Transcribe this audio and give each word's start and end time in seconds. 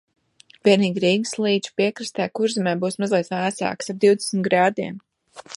Vienīgi 0.67 1.03
Rīgas 1.03 1.33
līča 1.43 1.75
piekrastē 1.83 2.27
Kurzemē 2.39 2.75
būs 2.85 2.99
mazliet 3.05 3.33
vēsāks– 3.37 3.93
ap 3.97 4.03
divdesmit 4.07 4.49
grādiem. 4.53 4.99